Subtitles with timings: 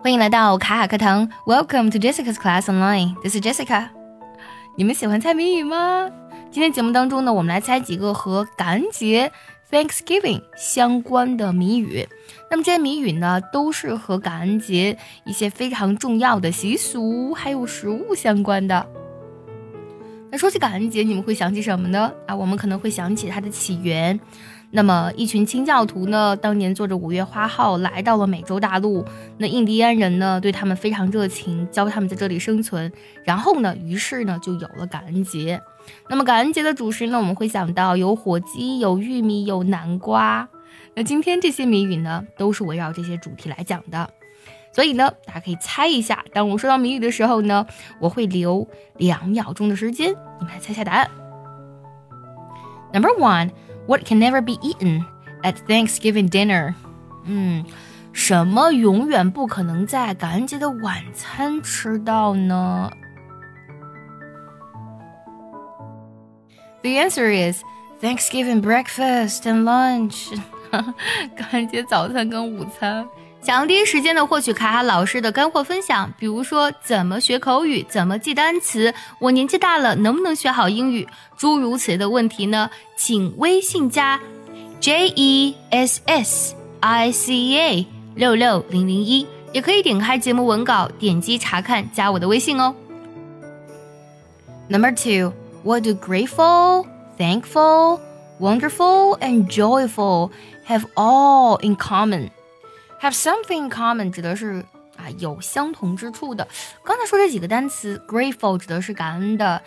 [0.00, 3.14] 欢迎来到卡卡课堂，Welcome to Jessica's Class Online.
[3.22, 3.88] This is Jessica.
[4.76, 6.10] 你们喜欢猜谜语吗？
[6.50, 9.32] 今天节目当中呢，我们来猜几个和感恩节
[9.70, 12.08] Thanksgiving 相关的谜语。
[12.50, 14.96] 那么这些谜语呢，都是和感恩节
[15.26, 18.86] 一些非常重要的习俗还有食物相关的。
[20.30, 22.12] 那说起感恩节，你们会想起什么呢？
[22.26, 24.18] 啊，我们可能会想起它的起源。
[24.70, 29.02] 那么，一群清教徒呢，当年坐着五月花号来到了美洲大陆。
[29.38, 32.92] 那印第安人呢，对他们非常热情，教他们在这里生存。
[33.24, 35.58] 然后呢，于是呢，就有了感恩节。
[36.10, 40.46] 那么，感恩节的主食呢，我们会想到有火鸡、有玉米、有南瓜。
[40.94, 44.10] 那今天这些谜语呢，都是围绕这些主题来讲的。
[44.70, 46.22] 所以呢，大家可以猜一下。
[46.34, 47.66] 当我说到谜语的时候呢，
[48.00, 51.10] 我会留两秒钟的时间，你们来猜下答案。
[52.92, 53.50] Number one。
[53.87, 55.05] What can never be eaten
[55.43, 56.73] at Thanksgiving dinner？
[57.25, 57.65] 嗯，
[58.11, 62.91] 什么永远不可能在感恩节的晚餐吃到呢？
[66.81, 67.63] The answer is
[68.01, 70.37] Thanksgiving breakfast and lunch。
[70.71, 73.07] 感恩节早餐跟午餐。
[73.40, 82.68] 想要第一时间的获取卡卡老师的干货分享，比如说怎么学口语，怎么记单词，我年纪大了能不能学好英语，诸如此类的问题呢？
[82.96, 84.20] 请微信加
[84.80, 92.74] J E S S I C A 六六零零一，也可以点开节目文稿，点击查看，加我的微信哦。
[94.68, 98.00] Number two, what do grateful, thankful,
[98.40, 100.30] wonderful, and joyful
[100.66, 102.30] have all in common?
[103.00, 104.64] Have something common 指的是
[104.96, 106.46] 啊有相同之处的。
[106.82, 109.62] 刚才说这几个单词，grateful 指的是感恩的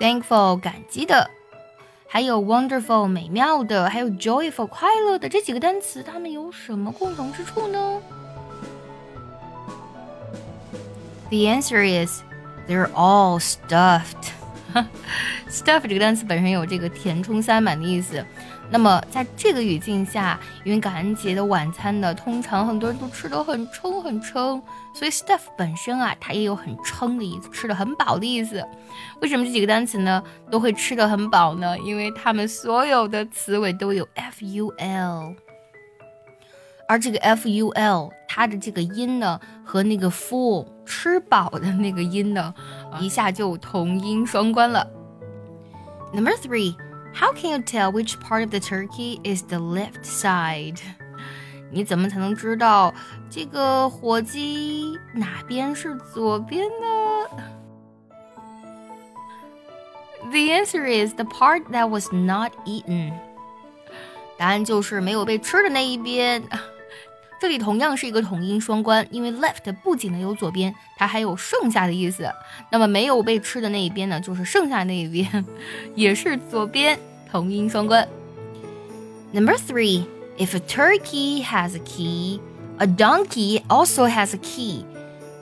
[0.00, 1.30] ，thankful 感激的，
[2.08, 5.28] 还有 wonderful 美妙的，还有 joyful 快乐的。
[5.28, 8.02] 这几个单词它们有什么共同之处呢
[11.30, 12.22] ？The answer is
[12.68, 14.32] they're all stuffed.
[15.48, 18.26] Stuff 这个单词本身有这个填充塞满的意思。
[18.68, 24.60] 那么在这个语境下，因为感恩节的晚餐呢，通常很多人都吃得很撑很撑，
[24.92, 28.66] 所以 stuff 本身啊，它也有很撑的意思，吃的很饱的意思。
[29.22, 31.78] 为什么这几个单词呢都会吃得很饱呢？
[31.78, 35.34] 因为它们所有的词尾都有 f u l，
[36.88, 42.52] 而这个 f u l 它的这个音呢，和那个 full 吃饱的那个音呢，
[42.98, 44.86] 一下就同音双关了。
[46.12, 46.74] Number three.
[47.15, 50.79] How can you tell which part of the turkey is the left side？
[51.69, 52.93] 你怎么才能知道
[53.29, 57.43] 这个火鸡哪边是左边呢？
[60.31, 63.13] The answer is the part that was not eaten。
[64.37, 66.43] 答案就是没有被吃的那一边。
[67.38, 72.30] 这里同样是一个同音双关，因为 left 不仅呢有左边，它还有剩下的意思。
[72.70, 75.44] 那么没有被吃的那一边呢，就是剩下那一边，
[75.94, 76.98] 也是左边，
[77.30, 78.08] 同音双关。
[79.32, 80.06] Number three,
[80.38, 82.40] if a turkey has a key,
[82.78, 84.86] a donkey also has a key.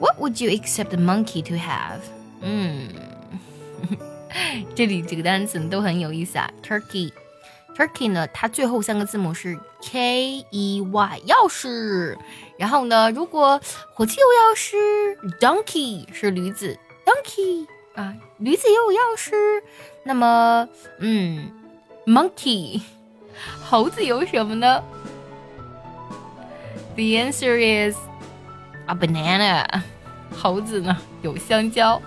[0.00, 2.00] What would you expect a monkey to have?
[2.40, 2.88] 嗯，
[4.74, 7.12] 这里几个单词都很有意思啊，turkey。
[7.76, 12.16] Turkey 呢，它最后三个字母是 K E Y，钥匙。
[12.56, 13.60] 然后呢，如果
[13.94, 19.34] 火鸡有钥匙，Donkey 是驴子，Donkey 啊，驴子也有钥匙。
[20.04, 20.68] 那么，
[21.00, 21.50] 嗯
[22.06, 22.80] ，Monkey，
[23.64, 24.82] 猴子有什么呢
[26.94, 27.56] ？The answer
[27.90, 27.96] is
[28.86, 29.66] a banana，
[30.36, 32.00] 猴子呢有香蕉。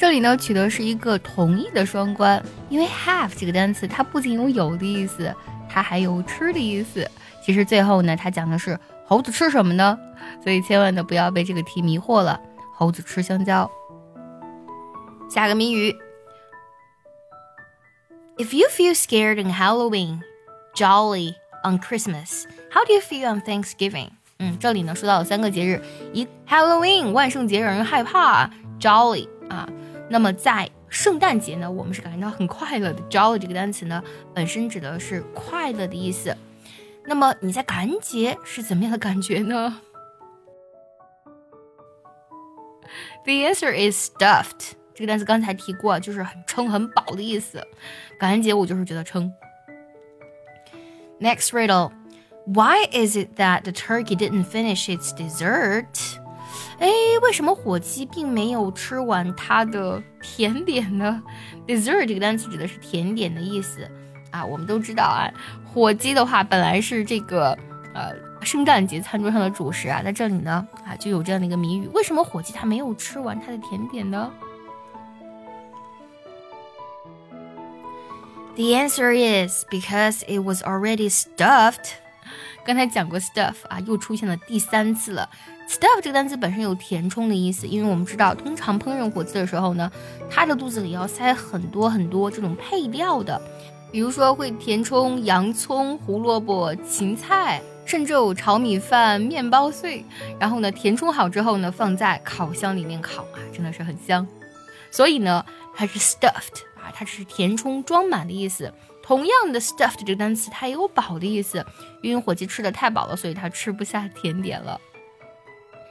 [0.00, 5.30] 这里呢取的是一个同义的双关，因为 have 这个单词它不仅有有的意思，
[5.68, 7.06] 它还有吃的意思。
[7.44, 9.98] 其实最后呢，它讲的是猴子吃什么呢？
[10.42, 12.40] 所以千万的不要被这个题迷惑了。
[12.74, 13.70] 猴子吃香蕉。
[15.28, 15.94] 下个谜语
[18.38, 20.20] ：If you feel scared on Halloween,
[20.74, 24.08] jolly on Christmas, how do you feel on Thanksgiving？
[24.38, 25.82] 嗯，这里呢说到了三个节日：
[26.14, 29.68] 一 Halloween 万圣节让人害怕，jolly 啊。
[30.09, 33.01] 那么在圣诞节呢，我们是感觉到很快乐的。
[33.09, 34.03] Jolly 这个单词呢，
[34.33, 36.35] 本身指的是快乐的意思。
[37.05, 39.81] 那么你在感恩节是怎么样的感觉呢？
[43.23, 44.73] The answer is stuffed。
[44.93, 47.61] 这个单词刚才提过，就是很撑、很饱的意思。
[48.19, 49.33] 感恩节我就是觉得撑。
[51.19, 51.91] Next riddle.
[52.45, 56.19] Why is it that the turkey didn't finish its dessert?
[56.80, 56.88] 哎，
[57.22, 61.22] 为什么火鸡并没有吃完它的甜点呢
[61.66, 63.86] ？Dessert 这个单词指的是甜点的意思
[64.30, 64.44] 啊。
[64.44, 65.30] 我们都知道啊，
[65.64, 67.56] 火鸡的话本来是这个
[67.94, 74.32] 呃圣诞节餐桌上的主食啊，在这里呢啊就有这样的一个谜语：为什么火鸡它没有吃完它的甜点呢
[78.56, 81.99] ？The answer is because it was already stuffed。
[82.64, 85.28] 刚才讲过 stuff 啊，又出现了第三次了。
[85.68, 89.90] stuff 这个单词本身有填充的意思，因为我们知道，通常烹饪火鸡的时候呢，
[90.28, 93.40] 它的肚子里要塞很多很多这种配料的，
[93.92, 100.04] 比如说会填充洋葱、胡萝卜、芹菜，甚至有炒米饭、面包碎。
[100.38, 104.26] 然后呢，填充好之后呢，放在烤箱里面烤啊，真的是很香。
[104.90, 105.46] 所以呢，
[105.76, 108.72] 它是 stuffed 啊，它是填充装满的意思。
[109.10, 111.66] 同样的 stuffed 这个单词，它也有饱的意思，
[112.00, 114.80] 因为火鸡吃的太饱了，所以它吃不下甜点了。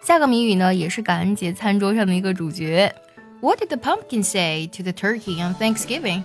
[0.00, 2.90] 下个谜语呢，也是感恩节餐桌上的一个主角。
[3.42, 6.22] What did the pumpkin say to the turkey on Thanksgiving？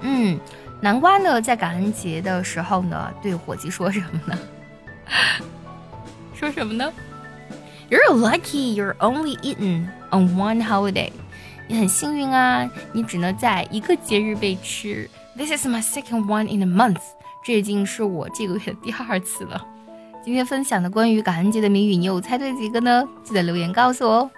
[0.00, 0.40] 嗯，
[0.80, 4.38] 南瓜呢，在感恩节的时候呢，对火鸡说什么呢？
[6.34, 6.90] 说什么呢
[7.90, 11.12] ？You're lucky you're only eaten on one holiday。
[11.68, 15.06] 你很幸运啊，你只能在一个节日被吃。
[15.40, 17.00] This is my second one in a month。
[17.42, 19.66] 这已经是我这个月的第二次了。
[20.22, 23.02] 今天分享的关于感恩节的谜语，你有猜对几个呢？
[23.24, 24.30] 记得留言告诉我哦。